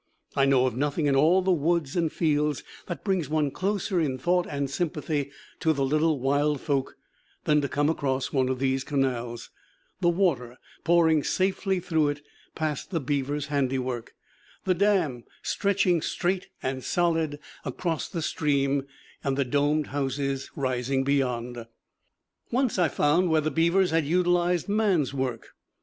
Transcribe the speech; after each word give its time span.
I 0.35 0.45
know 0.47 0.65
of 0.65 0.75
nothing 0.75 1.05
in 1.05 1.15
all 1.15 1.43
the 1.43 1.51
woods 1.51 1.95
and 1.95 2.11
fields 2.11 2.63
that 2.87 3.03
brings 3.03 3.29
one 3.29 3.51
closer 3.51 3.99
in 3.99 4.17
thought 4.17 4.47
and 4.49 4.67
sympathy 4.67 5.29
to 5.59 5.73
the 5.73 5.85
little 5.85 6.19
wild 6.19 6.59
folk 6.59 6.97
than 7.43 7.61
to 7.61 7.69
come 7.69 7.87
across 7.87 8.33
one 8.33 8.49
of 8.49 8.57
these 8.57 8.83
canals, 8.83 9.51
the 9.99 10.09
water 10.09 10.57
pouring 10.83 11.23
safely 11.23 11.79
through 11.79 12.09
it 12.09 12.21
past 12.55 12.89
the 12.89 12.99
beaver's 12.99 13.45
handiwork, 13.53 14.15
the 14.65 14.73
dam 14.73 15.23
stretching 15.43 16.01
straight 16.01 16.47
and 16.63 16.83
solid 16.83 17.37
across 17.63 18.09
the 18.09 18.23
stream, 18.23 18.87
and 19.23 19.37
the 19.37 19.45
domed 19.45 19.85
houses 19.93 20.49
rising 20.55 21.03
beyond. 21.03 21.67
Once 22.49 22.79
I 22.79 22.87
found 22.87 23.29
where 23.29 23.39
the 23.41 23.51
beavers 23.51 23.91
had 23.91 24.07
utilized 24.07 24.67
man's 24.67 25.13
work. 25.13 25.49